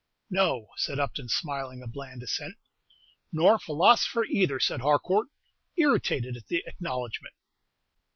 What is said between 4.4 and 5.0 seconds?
said